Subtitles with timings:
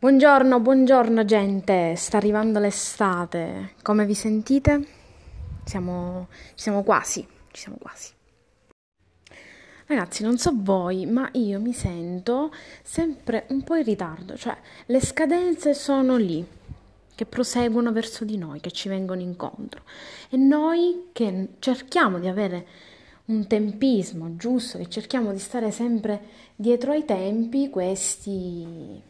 [0.00, 3.74] Buongiorno, buongiorno gente, sta arrivando l'estate.
[3.82, 4.86] Come vi sentite?
[5.66, 7.20] Siamo, ci siamo quasi,
[7.50, 8.10] ci siamo quasi.
[9.84, 12.50] Ragazzi, non so voi, ma io mi sento
[12.82, 16.42] sempre un po' in ritardo, cioè le scadenze sono lì,
[17.14, 19.82] che proseguono verso di noi, che ci vengono incontro.
[20.30, 22.66] E noi che cerchiamo di avere
[23.26, 26.22] un tempismo giusto, che cerchiamo di stare sempre
[26.56, 29.08] dietro ai tempi, questi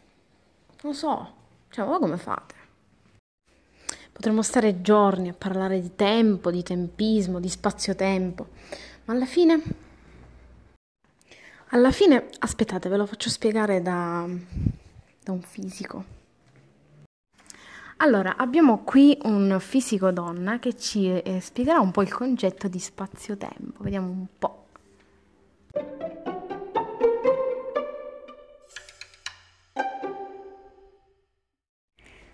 [0.81, 1.33] non so,
[1.69, 2.55] cioè, voi come fate?
[4.11, 8.47] Potremmo stare giorni a parlare di tempo, di tempismo, di spazio-tempo,
[9.05, 9.89] ma alla fine...
[11.73, 14.27] Alla fine, aspettate, ve lo faccio spiegare da,
[15.23, 16.19] da un fisico.
[17.97, 22.79] Allora, abbiamo qui un fisico donna che ci eh, spiegherà un po' il concetto di
[22.79, 23.83] spazio-tempo.
[23.83, 24.60] Vediamo un po'.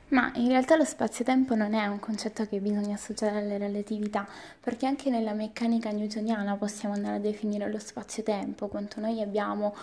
[0.09, 4.25] Ma in realtà lo spazio-tempo non è un concetto che bisogna associare alla relatività,
[4.59, 9.75] perché anche nella meccanica newtoniana possiamo andare a definire lo spazio-tempo, quanto noi abbiamo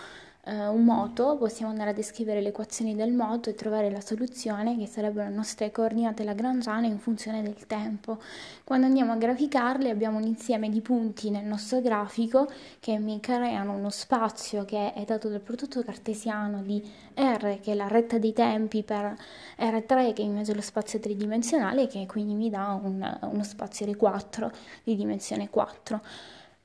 [0.45, 4.77] eh, un moto, possiamo andare a descrivere le equazioni del moto e trovare la soluzione
[4.77, 8.19] che sarebbero le nostre coordinate lagrangiane in funzione del tempo.
[8.63, 12.47] Quando andiamo a graficarle abbiamo un insieme di punti nel nostro grafico
[12.79, 16.81] che mi creano uno spazio che è dato dal prodotto cartesiano di
[17.15, 19.15] R, che è la retta dei tempi, per
[19.57, 24.51] R3 che invece è lo spazio tridimensionale, che quindi mi dà un, uno spazio R4
[24.83, 26.01] di dimensione 4.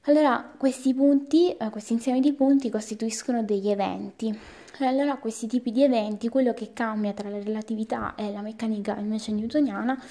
[0.04, 4.34] Allora, questi punti, eh, questo insieme di punti costituiscono degli eventi.
[4.78, 9.32] Allora, questi tipi di eventi, quello che cambia tra la relatività e la meccanica invece
[9.32, 10.02] newtoniana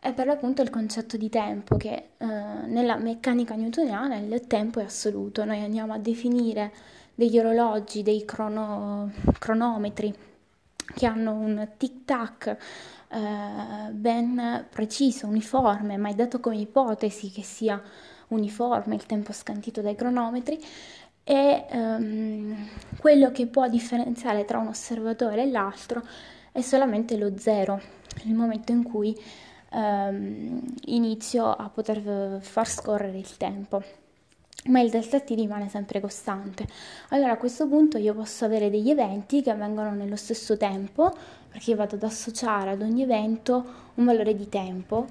[0.00, 4.84] è per l'appunto il concetto di tempo, che eh, nella meccanica newtoniana il tempo è
[4.84, 5.44] assoluto.
[5.44, 6.72] Noi andiamo a definire
[7.14, 10.14] degli orologi, dei crono, cronometri
[10.94, 12.56] che hanno un tic-tac
[13.08, 17.82] eh, ben preciso, uniforme, ma è dato come ipotesi che sia
[18.28, 20.58] uniforme, il tempo scantito dai cronometri,
[21.24, 22.56] e um,
[22.98, 26.02] quello che può differenziare tra un osservatore e l'altro
[26.52, 27.80] è solamente lo zero,
[28.24, 29.14] il momento in cui
[29.72, 33.82] um, inizio a poter far scorrere il tempo.
[34.64, 36.66] Ma il delta t rimane sempre costante.
[37.10, 41.14] Allora a questo punto io posso avere degli eventi che avvengono nello stesso tempo,
[41.48, 43.64] perché io vado ad associare ad ogni evento
[43.94, 45.06] un valore di tempo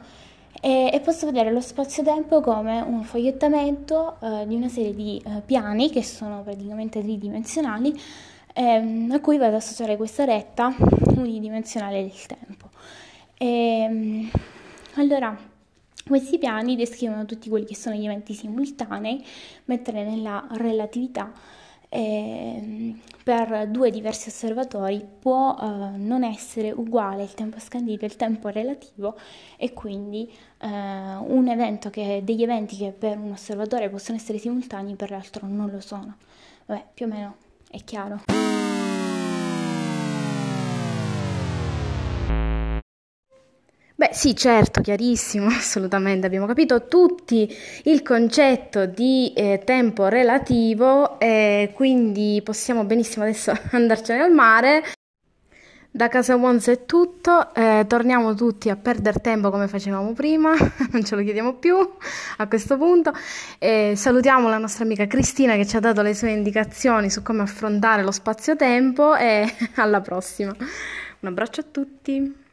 [0.62, 5.42] e, e posso vedere lo spazio-tempo come un fogliettamento eh, di una serie di eh,
[5.46, 8.00] piani che sono praticamente tridimensionali
[8.54, 10.76] ehm, a cui vado ad associare questa retta
[11.16, 12.70] unidimensionale del tempo.
[13.38, 14.32] E, ehm,
[14.96, 15.38] allora,
[16.06, 19.24] questi piani descrivono tutti quelli che sono gli eventi simultanei,
[19.66, 21.32] mentre nella relatività
[21.90, 28.16] eh, per due diversi osservatori può eh, non essere uguale il tempo scandito e il
[28.16, 29.18] tempo relativo
[29.58, 35.48] e quindi eh, che, degli eventi che per un osservatore possono essere simultanei per l'altro
[35.48, 36.16] non lo sono.
[36.66, 37.36] Vabbè, più o meno
[37.70, 38.77] è chiaro.
[44.00, 46.28] Beh, sì, certo, chiarissimo, assolutamente.
[46.28, 47.52] Abbiamo capito tutti
[47.86, 54.84] il concetto di eh, tempo relativo e quindi possiamo benissimo adesso andarcene al mare.
[55.90, 60.54] Da casa Wons è tutto, eh, torniamo tutti a perdere tempo come facevamo prima,
[60.92, 61.76] non ce lo chiediamo più
[62.38, 63.12] a questo punto.
[63.58, 67.42] Eh, salutiamo la nostra amica Cristina che ci ha dato le sue indicazioni su come
[67.42, 70.56] affrontare lo spazio-tempo e alla prossima.
[70.56, 72.46] Un abbraccio a tutti.